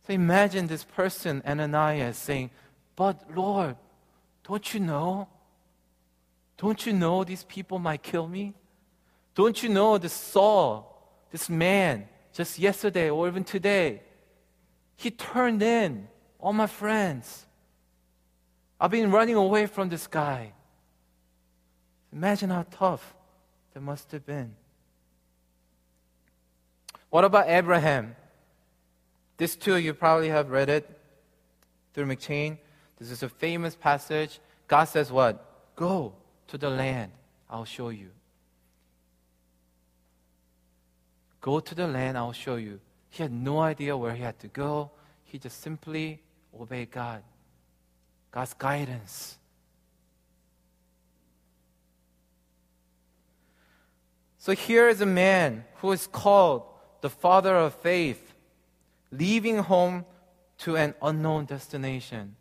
So 0.07 0.14
imagine 0.14 0.67
this 0.67 0.83
person, 0.83 1.43
Ananias, 1.47 2.17
saying, 2.17 2.50
But 2.97 3.23
Lord, 3.35 3.76
don't 4.49 4.75
you 4.75 4.81
know? 4.81 5.29
Don't 6.61 6.85
you 6.85 6.93
know 6.93 7.25
these 7.25 7.45
people 7.45 7.79
might 7.79 8.02
kill 8.02 8.29
me? 8.29 8.52
Don't 9.35 9.62
you 9.62 9.71
know 9.71 9.97
this 9.97 10.12
Saul, 10.12 11.11
this 11.31 11.49
man, 11.49 12.07
just 12.35 12.59
yesterday 12.59 13.09
or 13.09 13.26
even 13.26 13.45
today, 13.45 14.02
he 14.95 15.11
turned 15.11 15.62
in 15.62 16.07
all 16.38 16.52
my 16.52 16.67
friends. 16.67 17.47
I've 18.79 18.90
been 18.90 19.11
running 19.11 19.37
away 19.37 19.64
from 19.64 19.88
this 19.88 20.07
guy. 20.07 20.52
Imagine 22.12 22.50
how 22.50 22.67
tough 22.71 23.14
that 23.73 23.81
must 23.81 24.12
have 24.12 24.26
been. 24.26 24.55
What 27.09 27.25
about 27.25 27.49
Abraham? 27.49 28.17
This 29.38 29.57
too, 29.57 29.76
you 29.76 29.95
probably 29.95 30.29
have 30.29 30.50
read 30.50 30.69
it 30.69 30.87
through 31.95 32.05
M'Cheyne. 32.05 32.59
This 32.99 33.11
is 33.11 33.23
a 33.23 33.31
famous 33.31 33.75
passage. 33.75 34.40
God 34.69 34.85
says, 34.85 35.11
What? 35.11 35.75
Go 35.75 36.19
to 36.50 36.59
the 36.59 36.71
land 36.71 37.12
I'll 37.49 37.64
show 37.64 37.88
you. 37.88 38.11
Go 41.40 41.61
to 41.61 41.75
the 41.75 41.87
land 41.87 42.19
I'll 42.19 42.33
show 42.33 42.57
you. 42.57 42.80
He 43.09 43.23
had 43.23 43.33
no 43.33 43.61
idea 43.61 43.97
where 43.97 44.14
he 44.14 44.23
had 44.23 44.38
to 44.40 44.49
go. 44.49 44.90
He 45.25 45.38
just 45.38 45.61
simply 45.61 46.21
obeyed 46.59 46.90
God, 46.90 47.23
God's 48.30 48.54
guidance. 48.54 49.38
So 54.38 54.52
here 54.52 54.88
is 54.88 55.00
a 55.00 55.07
man 55.07 55.64
who 55.76 55.92
is 55.92 56.07
called 56.07 56.62
the 57.00 57.11
father 57.11 57.54
of 57.57 57.75
faith, 57.75 58.35
leaving 59.12 59.59
home 59.59 60.04
to 60.59 60.76
an 60.76 60.95
unknown 61.00 61.45
destination. 61.45 62.37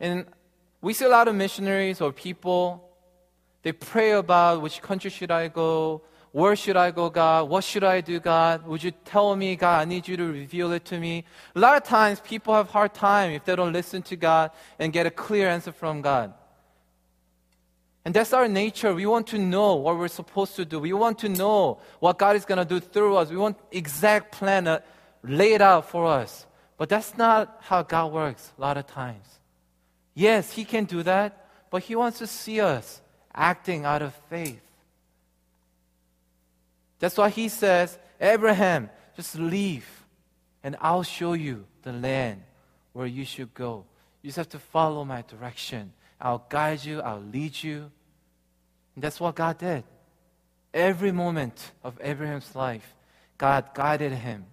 And 0.00 0.26
we 0.80 0.94
see 0.94 1.04
a 1.04 1.08
lot 1.08 1.28
of 1.28 1.34
missionaries 1.34 2.00
or 2.00 2.12
people, 2.12 2.88
they 3.62 3.72
pray 3.72 4.12
about 4.12 4.62
which 4.62 4.80
country 4.80 5.10
should 5.10 5.30
I 5.30 5.48
go? 5.48 6.02
Where 6.32 6.54
should 6.54 6.76
I 6.76 6.90
go, 6.90 7.10
God? 7.10 7.48
What 7.48 7.64
should 7.64 7.82
I 7.82 8.00
do, 8.00 8.20
God? 8.20 8.66
Would 8.66 8.82
you 8.82 8.90
tell 8.90 9.34
me, 9.34 9.56
God? 9.56 9.80
I 9.80 9.84
need 9.86 10.06
you 10.06 10.16
to 10.16 10.24
reveal 10.24 10.72
it 10.72 10.84
to 10.86 10.98
me. 10.98 11.24
A 11.56 11.58
lot 11.58 11.76
of 11.76 11.84
times 11.84 12.20
people 12.20 12.54
have 12.54 12.68
hard 12.70 12.94
time 12.94 13.32
if 13.32 13.44
they 13.44 13.56
don't 13.56 13.72
listen 13.72 14.02
to 14.02 14.16
God 14.16 14.50
and 14.78 14.92
get 14.92 15.06
a 15.06 15.10
clear 15.10 15.48
answer 15.48 15.72
from 15.72 16.02
God. 16.02 16.34
And 18.04 18.14
that's 18.14 18.32
our 18.32 18.46
nature. 18.46 18.94
We 18.94 19.06
want 19.06 19.26
to 19.28 19.38
know 19.38 19.74
what 19.74 19.98
we're 19.98 20.08
supposed 20.08 20.56
to 20.56 20.64
do. 20.64 20.78
We 20.78 20.92
want 20.92 21.18
to 21.20 21.28
know 21.28 21.80
what 21.98 22.18
God 22.18 22.36
is 22.36 22.44
going 22.44 22.58
to 22.58 22.64
do 22.64 22.78
through 22.78 23.16
us. 23.16 23.30
We 23.30 23.36
want 23.36 23.58
exact 23.70 24.32
plan 24.32 24.66
uh, 24.66 24.80
laid 25.22 25.60
out 25.60 25.90
for 25.90 26.06
us. 26.06 26.46
But 26.76 26.88
that's 26.88 27.18
not 27.18 27.58
how 27.60 27.82
God 27.82 28.12
works 28.12 28.52
a 28.56 28.60
lot 28.60 28.76
of 28.76 28.86
times. 28.86 29.26
Yes, 30.18 30.50
He 30.50 30.64
can 30.64 30.84
do 30.84 31.04
that, 31.04 31.46
but 31.70 31.84
He 31.84 31.94
wants 31.94 32.18
to 32.18 32.26
see 32.26 32.60
us 32.60 33.00
acting 33.32 33.84
out 33.84 34.02
of 34.02 34.12
faith. 34.28 34.60
That's 36.98 37.16
why 37.16 37.28
He 37.28 37.48
says, 37.48 37.96
Abraham, 38.20 38.90
just 39.14 39.38
leave, 39.38 39.86
and 40.64 40.74
I'll 40.80 41.04
show 41.04 41.34
you 41.34 41.66
the 41.82 41.92
land 41.92 42.42
where 42.94 43.06
you 43.06 43.24
should 43.24 43.54
go. 43.54 43.84
You 44.20 44.30
just 44.30 44.38
have 44.38 44.48
to 44.48 44.58
follow 44.58 45.04
my 45.04 45.22
direction. 45.22 45.92
I'll 46.20 46.44
guide 46.48 46.84
you, 46.84 47.00
I'll 47.00 47.20
lead 47.20 47.62
you. 47.62 47.88
And 48.96 49.04
that's 49.04 49.20
what 49.20 49.36
God 49.36 49.58
did. 49.58 49.84
Every 50.74 51.12
moment 51.12 51.70
of 51.84 51.96
Abraham's 52.02 52.56
life, 52.56 52.92
God 53.38 53.72
guided 53.72 54.10
him 54.10 54.46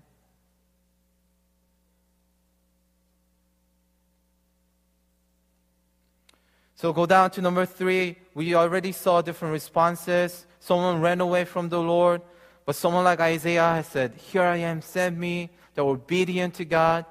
So 6.75 6.91
go 6.91 7.05
down 7.05 7.31
to 7.31 7.41
number 7.41 7.65
three. 7.65 8.17
We 8.33 8.53
already 8.53 8.91
saw 8.91 9.21
different 9.21 9.53
responses. 9.53 10.45
Someone 10.59 11.01
ran 11.01 11.21
away 11.21 11.45
from 11.45 11.69
the 11.69 11.79
Lord, 11.79 12.21
but 12.65 12.75
someone 12.75 13.05
like 13.05 13.19
Isaiah 13.19 13.75
has 13.75 13.87
said, 13.87 14.15
Here 14.15 14.43
I 14.43 14.57
am, 14.57 14.81
send 14.81 15.17
me. 15.17 15.49
They're 15.73 15.85
obedient 15.85 16.55
to 16.55 16.65
God. 16.65 17.05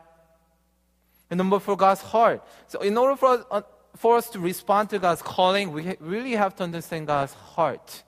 And 1.31 1.39
number 1.39 1.59
four, 1.59 1.77
God's 1.77 2.03
heart. 2.03 2.43
So 2.67 2.81
in 2.81 2.97
order 2.99 3.17
for 3.17 3.29
us, 3.29 3.45
uh, 3.51 3.63
for 3.97 4.17
us 4.17 4.29
to 4.31 4.39
respond 4.39 4.91
to 4.91 4.99
God's 4.99 5.23
calling, 5.23 5.73
we 5.73 5.97
really 6.01 6.33
have 6.33 6.55
to 6.57 6.65
understand 6.65 7.07
God's 7.07 7.33
heart. 7.33 8.03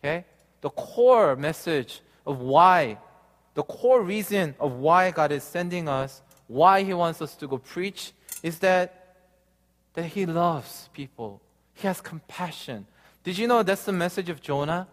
Okay? 0.00 0.24
The 0.60 0.70
core 0.70 1.36
message 1.36 2.00
of 2.26 2.40
why, 2.40 2.98
the 3.54 3.62
core 3.62 4.02
reason 4.02 4.54
of 4.60 4.72
why 4.72 5.10
God 5.10 5.32
is 5.32 5.42
sending 5.42 5.88
us, 5.88 6.22
why 6.48 6.82
He 6.82 6.92
wants 6.92 7.22
us 7.22 7.34
to 7.36 7.46
go 7.46 7.58
preach, 7.58 8.12
is 8.42 8.58
that 8.58 8.97
that 9.98 10.06
he 10.06 10.26
loves 10.26 10.88
people. 10.92 11.42
He 11.74 11.88
has 11.88 12.00
compassion. 12.00 12.86
Did 13.24 13.36
you 13.36 13.48
know 13.48 13.64
that's 13.64 13.82
the 13.82 13.90
message 13.90 14.28
of 14.28 14.40
Jonah? 14.40 14.86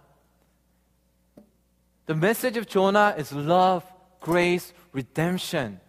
The 2.07 2.15
message 2.15 2.57
of 2.57 2.67
Jonah 2.67 3.13
is 3.15 3.31
love, 3.31 3.83
grace, 4.19 4.73
redemption. 4.93 5.79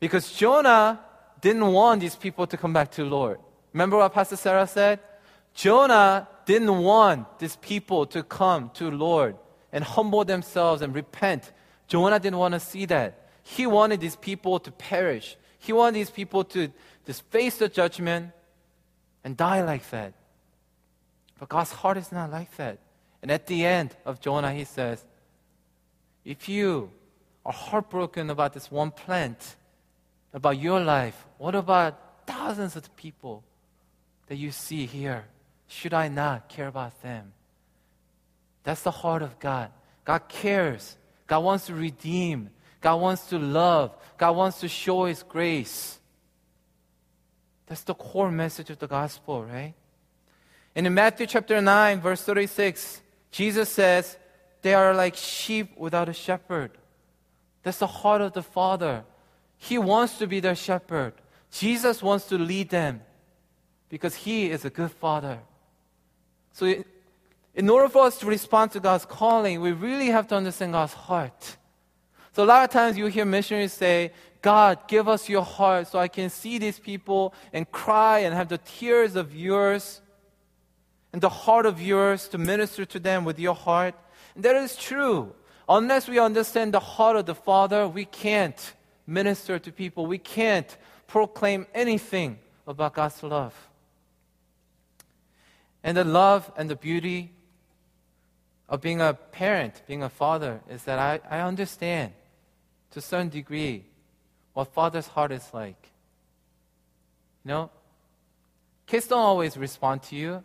Because 0.00 0.32
Jonah 0.32 0.98
didn't 1.40 1.72
want 1.72 2.00
these 2.00 2.16
people 2.16 2.44
to 2.48 2.56
come 2.56 2.72
back 2.72 2.90
to 2.90 3.04
the 3.04 3.08
Lord. 3.08 3.38
Remember 3.72 3.98
what 3.98 4.12
Pastor 4.12 4.34
Sarah 4.34 4.66
said? 4.66 4.98
Jonah 5.54 6.26
didn't 6.44 6.76
want 6.76 7.38
these 7.38 7.54
people 7.54 8.04
to 8.06 8.24
come 8.24 8.72
to 8.74 8.90
the 8.90 8.96
Lord 8.96 9.36
and 9.70 9.84
humble 9.84 10.24
themselves 10.24 10.82
and 10.82 10.92
repent. 10.92 11.52
Jonah 11.86 12.18
didn't 12.18 12.38
want 12.38 12.54
to 12.54 12.58
see 12.58 12.84
that. 12.86 13.28
He 13.44 13.68
wanted 13.68 14.00
these 14.00 14.16
people 14.16 14.58
to 14.58 14.72
perish. 14.72 15.36
He 15.60 15.72
wanted 15.72 15.94
these 15.94 16.10
people 16.10 16.42
to 16.44 16.72
just 17.08 17.22
face 17.30 17.56
the 17.56 17.70
judgment 17.70 18.32
and 19.24 19.34
die 19.34 19.62
like 19.62 19.88
that. 19.88 20.12
But 21.38 21.48
God's 21.48 21.72
heart 21.72 21.96
is 21.96 22.12
not 22.12 22.30
like 22.30 22.54
that. 22.58 22.80
And 23.22 23.30
at 23.30 23.46
the 23.46 23.64
end 23.64 23.96
of 24.04 24.20
Jonah, 24.20 24.52
he 24.52 24.64
says, 24.64 25.02
If 26.22 26.50
you 26.50 26.90
are 27.46 27.52
heartbroken 27.52 28.28
about 28.28 28.52
this 28.52 28.70
one 28.70 28.90
plant, 28.90 29.56
about 30.34 30.58
your 30.58 30.80
life, 30.80 31.26
what 31.38 31.54
about 31.54 32.26
thousands 32.26 32.76
of 32.76 32.94
people 32.94 33.42
that 34.26 34.36
you 34.36 34.50
see 34.50 34.84
here? 34.84 35.24
Should 35.66 35.94
I 35.94 36.08
not 36.08 36.50
care 36.50 36.68
about 36.68 37.00
them? 37.00 37.32
That's 38.64 38.82
the 38.82 38.90
heart 38.90 39.22
of 39.22 39.38
God. 39.38 39.70
God 40.04 40.28
cares. 40.28 40.98
God 41.26 41.38
wants 41.38 41.68
to 41.68 41.74
redeem. 41.74 42.50
God 42.82 42.96
wants 42.96 43.30
to 43.30 43.38
love. 43.38 43.96
God 44.18 44.36
wants 44.36 44.60
to 44.60 44.68
show 44.68 45.06
His 45.06 45.22
grace. 45.22 45.98
That's 47.68 47.82
the 47.82 47.94
core 47.94 48.30
message 48.30 48.70
of 48.70 48.78
the 48.78 48.86
gospel, 48.86 49.44
right? 49.44 49.74
And 50.74 50.86
in 50.86 50.94
Matthew 50.94 51.26
chapter 51.26 51.60
9, 51.60 52.00
verse 52.00 52.22
36, 52.22 53.02
Jesus 53.30 53.68
says, 53.68 54.16
They 54.62 54.74
are 54.74 54.94
like 54.94 55.14
sheep 55.14 55.76
without 55.76 56.08
a 56.08 56.14
shepherd. 56.14 56.72
That's 57.62 57.78
the 57.78 57.86
heart 57.86 58.22
of 58.22 58.32
the 58.32 58.42
Father. 58.42 59.04
He 59.58 59.76
wants 59.76 60.18
to 60.18 60.26
be 60.26 60.40
their 60.40 60.54
shepherd. 60.54 61.12
Jesus 61.50 62.02
wants 62.02 62.26
to 62.26 62.38
lead 62.38 62.70
them 62.70 63.02
because 63.88 64.14
He 64.14 64.50
is 64.50 64.64
a 64.64 64.70
good 64.70 64.92
Father. 64.92 65.40
So, 66.52 66.82
in 67.54 67.68
order 67.68 67.88
for 67.88 68.04
us 68.04 68.18
to 68.20 68.26
respond 68.26 68.70
to 68.72 68.80
God's 68.80 69.04
calling, 69.04 69.60
we 69.60 69.72
really 69.72 70.06
have 70.06 70.28
to 70.28 70.36
understand 70.36 70.72
God's 70.72 70.92
heart. 70.92 71.56
So, 72.38 72.44
a 72.44 72.46
lot 72.46 72.62
of 72.62 72.70
times 72.70 72.96
you 72.96 73.06
hear 73.06 73.24
missionaries 73.24 73.72
say, 73.72 74.12
God, 74.42 74.86
give 74.86 75.08
us 75.08 75.28
your 75.28 75.42
heart 75.42 75.88
so 75.88 75.98
I 75.98 76.06
can 76.06 76.30
see 76.30 76.58
these 76.58 76.78
people 76.78 77.34
and 77.52 77.68
cry 77.68 78.20
and 78.20 78.32
have 78.32 78.46
the 78.46 78.58
tears 78.58 79.16
of 79.16 79.34
yours 79.34 80.00
and 81.12 81.20
the 81.20 81.28
heart 81.28 81.66
of 81.66 81.82
yours 81.82 82.28
to 82.28 82.38
minister 82.38 82.84
to 82.84 83.00
them 83.00 83.24
with 83.24 83.40
your 83.40 83.56
heart. 83.56 83.96
And 84.36 84.44
that 84.44 84.54
is 84.54 84.76
true. 84.76 85.34
Unless 85.68 86.06
we 86.08 86.20
understand 86.20 86.74
the 86.74 86.78
heart 86.78 87.16
of 87.16 87.26
the 87.26 87.34
Father, 87.34 87.88
we 87.88 88.04
can't 88.04 88.72
minister 89.04 89.58
to 89.58 89.72
people. 89.72 90.06
We 90.06 90.18
can't 90.18 90.76
proclaim 91.08 91.66
anything 91.74 92.38
about 92.68 92.94
God's 92.94 93.20
love. 93.24 93.68
And 95.82 95.96
the 95.96 96.04
love 96.04 96.52
and 96.56 96.70
the 96.70 96.76
beauty 96.76 97.32
of 98.68 98.80
being 98.80 99.00
a 99.00 99.14
parent, 99.14 99.82
being 99.88 100.04
a 100.04 100.08
father, 100.08 100.60
is 100.70 100.84
that 100.84 101.00
I, 101.00 101.18
I 101.28 101.40
understand 101.40 102.12
to 102.90 103.00
certain 103.00 103.28
degree 103.28 103.84
what 104.52 104.72
father's 104.72 105.06
heart 105.06 105.32
is 105.32 105.48
like. 105.52 105.90
You 107.44 107.48
know, 107.48 107.70
kids 108.86 109.06
don't 109.06 109.20
always 109.20 109.56
respond 109.56 110.02
to 110.04 110.16
you. 110.16 110.42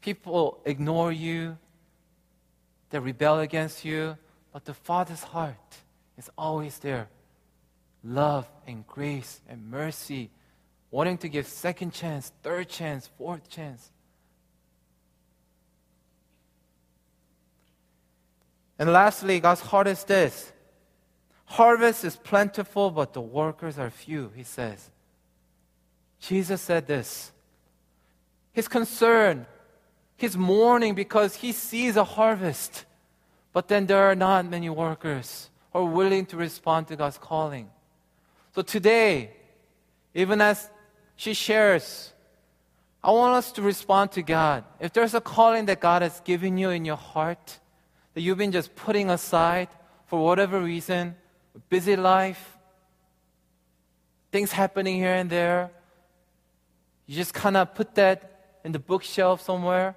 People 0.00 0.60
ignore 0.64 1.12
you, 1.12 1.58
they 2.90 2.98
rebel 2.98 3.40
against 3.40 3.84
you, 3.84 4.16
but 4.52 4.64
the 4.64 4.74
father's 4.74 5.22
heart 5.22 5.76
is 6.16 6.30
always 6.38 6.78
there. 6.78 7.08
Love 8.02 8.48
and 8.66 8.86
grace 8.86 9.40
and 9.48 9.70
mercy, 9.70 10.30
wanting 10.90 11.18
to 11.18 11.28
give 11.28 11.46
second 11.46 11.92
chance, 11.92 12.32
third 12.42 12.68
chance, 12.68 13.10
fourth 13.18 13.48
chance. 13.48 13.90
And 18.78 18.90
lastly, 18.92 19.40
God's 19.40 19.60
heart 19.60 19.86
is 19.86 20.04
this 20.04 20.52
Harvest 21.50 22.04
is 22.04 22.14
plentiful, 22.14 22.92
but 22.92 23.12
the 23.12 23.20
workers 23.20 23.76
are 23.76 23.90
few, 23.90 24.30
he 24.36 24.44
says. 24.44 24.88
Jesus 26.20 26.60
said 26.60 26.86
this. 26.86 27.32
His 28.52 28.68
concern, 28.68 29.46
his 30.16 30.36
mourning 30.36 30.94
because 30.94 31.34
he 31.34 31.50
sees 31.50 31.96
a 31.96 32.04
harvest, 32.04 32.84
but 33.52 33.66
then 33.66 33.86
there 33.86 33.98
are 33.98 34.14
not 34.14 34.46
many 34.46 34.70
workers 34.70 35.50
who 35.72 35.80
are 35.80 35.84
willing 35.84 36.24
to 36.26 36.36
respond 36.36 36.86
to 36.86 36.94
God's 36.94 37.18
calling. 37.18 37.68
So 38.54 38.62
today, 38.62 39.32
even 40.14 40.40
as 40.40 40.70
she 41.16 41.34
shares, 41.34 42.12
I 43.02 43.10
want 43.10 43.34
us 43.34 43.50
to 43.52 43.62
respond 43.62 44.12
to 44.12 44.22
God. 44.22 44.62
If 44.78 44.92
there's 44.92 45.14
a 45.14 45.20
calling 45.20 45.66
that 45.66 45.80
God 45.80 46.02
has 46.02 46.20
given 46.20 46.58
you 46.58 46.70
in 46.70 46.84
your 46.84 46.96
heart, 46.96 47.58
that 48.14 48.20
you've 48.20 48.38
been 48.38 48.52
just 48.52 48.76
putting 48.76 49.10
aside 49.10 49.66
for 50.06 50.22
whatever 50.24 50.60
reason, 50.60 51.16
busy 51.58 51.96
life, 51.96 52.58
things 54.30 54.52
happening 54.52 54.96
here 54.96 55.14
and 55.14 55.28
there, 55.28 55.70
you 57.06 57.16
just 57.16 57.34
kind 57.34 57.56
of 57.56 57.74
put 57.74 57.94
that 57.96 58.58
in 58.64 58.72
the 58.72 58.78
bookshelf 58.78 59.40
somewhere. 59.42 59.96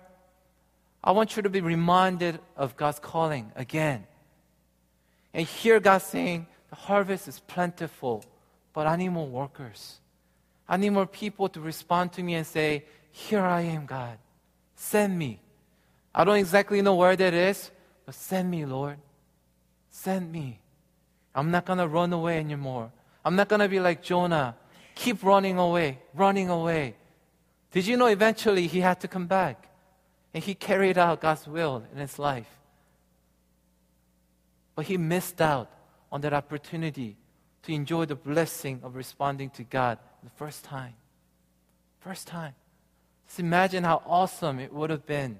I 1.04 1.12
want 1.12 1.36
you 1.36 1.44
to 1.44 1.50
be 1.50 1.62
reminded 1.62 2.40
of 2.58 2.76
God's 2.76 3.00
calling 3.00 3.52
again. 3.56 4.06
And 5.34 5.46
hear 5.46 5.80
God 5.80 6.00
saying, 6.00 6.48
The 6.70 6.76
harvest 6.76 7.28
is 7.28 7.40
plentiful, 7.40 8.24
but 8.74 8.88
I 8.88 8.96
need 8.96 9.10
more 9.10 9.28
workers. 9.28 10.00
I 10.68 10.78
need 10.78 10.92
more 10.92 11.06
people 11.06 11.50
to 11.50 11.60
respond 11.60 12.14
to 12.14 12.24
me 12.24 12.36
and 12.36 12.48
say, 12.48 12.86
Here 13.12 13.42
I 13.42 13.62
am, 13.62 13.86
God. 13.86 14.18
Send 14.76 15.18
me. 15.18 15.40
I 16.16 16.24
don't 16.24 16.38
exactly 16.38 16.82
know 16.82 16.96
where 16.96 17.16
that 17.16 17.34
is, 17.34 17.70
but 18.06 18.16
send 18.16 18.50
me, 18.50 18.66
Lord. 18.66 18.98
Send 19.90 20.32
me. 20.32 20.60
I'm 21.36 21.52
not 21.52 21.66
going 21.66 21.80
to 21.80 21.88
run 21.88 22.14
away 22.14 22.40
anymore. 22.40 22.92
I'm 23.26 23.36
not 23.36 23.50
going 23.50 23.62
to 23.62 23.70
be 23.70 23.80
like 23.80 24.04
Jonah. 24.04 24.56
Keep 24.96 25.24
running 25.24 25.58
away, 25.58 26.00
running 26.14 26.50
away. 26.50 26.96
Did 27.72 27.88
you 27.88 27.98
know 27.98 28.06
eventually 28.06 28.68
he 28.68 28.82
had 28.82 29.00
to 29.02 29.08
come 29.08 29.26
back? 29.26 29.68
And 30.34 30.44
he 30.44 30.54
carried 30.54 30.98
out 30.98 31.22
God's 31.22 31.48
will 31.48 31.84
in 31.92 32.00
his 32.00 32.20
life. 32.20 32.50
But 34.76 34.86
he 34.86 34.98
missed 34.98 35.42
out 35.42 35.70
on 36.12 36.22
that 36.22 36.34
opportunity 36.34 37.18
to 37.64 37.74
enjoy 37.74 38.06
the 38.06 38.16
blessing 38.16 38.82
of 38.84 38.96
responding 38.96 39.50
to 39.52 39.64
God 39.64 39.98
the 40.24 40.30
first 40.32 40.64
time. 40.64 40.94
First 42.00 42.28
time. 42.28 42.54
Just 43.28 43.40
imagine 43.40 43.84
how 43.84 44.02
awesome 44.06 44.60
it 44.60 44.74
would 44.74 44.90
have 44.90 45.06
been 45.06 45.40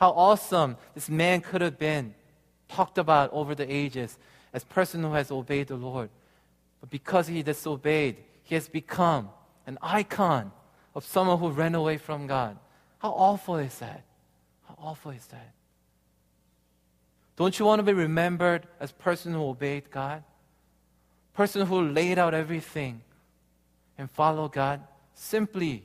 how 0.00 0.12
awesome 0.12 0.78
this 0.94 1.10
man 1.10 1.42
could 1.42 1.60
have 1.60 1.78
been, 1.78 2.14
talked 2.68 2.96
about 2.96 3.30
over 3.34 3.54
the 3.54 3.70
ages 3.70 4.18
as 4.52 4.64
person 4.64 5.02
who 5.02 5.12
has 5.12 5.30
obeyed 5.30 5.68
the 5.68 5.76
Lord. 5.76 6.10
But 6.80 6.90
because 6.90 7.26
he 7.26 7.42
disobeyed, 7.42 8.16
he 8.42 8.54
has 8.54 8.68
become 8.68 9.30
an 9.66 9.78
icon 9.82 10.52
of 10.94 11.04
someone 11.04 11.38
who 11.38 11.50
ran 11.50 11.74
away 11.74 11.98
from 11.98 12.26
God. 12.26 12.56
How 12.98 13.10
awful 13.10 13.56
is 13.56 13.78
that? 13.78 14.02
How 14.66 14.74
awful 14.78 15.12
is 15.12 15.26
that? 15.26 15.52
Don't 17.36 17.58
you 17.58 17.64
want 17.64 17.78
to 17.78 17.82
be 17.82 17.92
remembered 17.92 18.66
as 18.80 18.92
person 18.92 19.32
who 19.32 19.42
obeyed 19.44 19.90
God? 19.90 20.22
Person 21.32 21.66
who 21.66 21.88
laid 21.88 22.18
out 22.18 22.34
everything 22.34 23.00
and 23.96 24.10
followed 24.10 24.52
God, 24.52 24.80
simply 25.14 25.84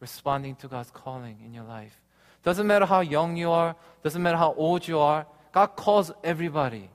responding 0.00 0.56
to 0.56 0.68
God's 0.68 0.90
calling 0.90 1.38
in 1.44 1.52
your 1.52 1.64
life. 1.64 2.00
Doesn't 2.42 2.66
matter 2.66 2.86
how 2.86 3.00
young 3.00 3.36
you 3.36 3.50
are, 3.50 3.76
doesn't 4.02 4.22
matter 4.22 4.36
how 4.36 4.54
old 4.54 4.86
you 4.86 4.98
are, 4.98 5.26
God 5.52 5.68
calls 5.76 6.10
everybody. 6.22 6.88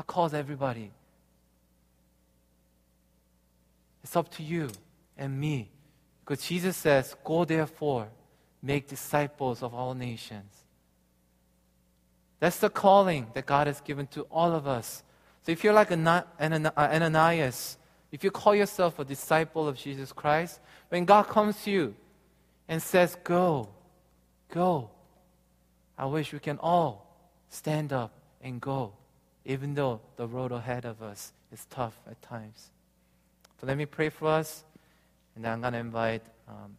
God 0.00 0.06
calls 0.06 0.32
everybody. 0.32 0.90
It's 4.02 4.16
up 4.16 4.30
to 4.36 4.42
you 4.42 4.70
and 5.18 5.38
me. 5.38 5.68
Because 6.24 6.42
Jesus 6.42 6.74
says, 6.78 7.14
Go 7.22 7.44
therefore, 7.44 8.08
make 8.62 8.88
disciples 8.88 9.62
of 9.62 9.74
all 9.74 9.92
nations. 9.92 10.64
That's 12.38 12.58
the 12.60 12.70
calling 12.70 13.26
that 13.34 13.44
God 13.44 13.66
has 13.66 13.82
given 13.82 14.06
to 14.08 14.22
all 14.30 14.52
of 14.52 14.66
us. 14.66 15.02
So 15.42 15.52
if 15.52 15.62
you're 15.62 15.74
like 15.74 15.92
uh, 15.92 16.22
Ananias, 16.40 17.76
if 18.10 18.24
you 18.24 18.30
call 18.30 18.54
yourself 18.54 18.98
a 18.98 19.04
disciple 19.04 19.68
of 19.68 19.76
Jesus 19.76 20.12
Christ, 20.12 20.60
when 20.88 21.04
God 21.04 21.24
comes 21.24 21.62
to 21.64 21.70
you 21.70 21.94
and 22.68 22.82
says, 22.82 23.18
Go, 23.22 23.68
Go. 24.48 24.88
I 25.98 26.06
wish 26.06 26.32
we 26.32 26.38
can 26.38 26.58
all 26.58 27.20
stand 27.50 27.92
up 27.92 28.12
and 28.40 28.62
go, 28.62 28.94
even 29.44 29.74
though 29.74 30.00
the 30.16 30.26
road 30.26 30.52
ahead 30.52 30.84
of 30.84 31.02
us 31.02 31.32
is 31.52 31.66
tough 31.70 31.98
at 32.08 32.20
times. 32.22 32.70
So 33.60 33.66
let 33.66 33.76
me 33.76 33.86
pray 33.86 34.08
for 34.08 34.28
us, 34.28 34.64
and 35.36 35.46
I'm 35.46 35.60
going 35.60 35.72
to 35.72 35.78
invite 35.78 36.22
um, 36.48 36.76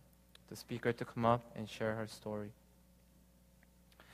the 0.49 0.55
speaker 0.55 0.91
to 0.93 1.05
come 1.05 1.25
up 1.25 1.41
and 1.55 1.69
share 1.69 1.95
her 1.95 2.07
story. 2.07 2.51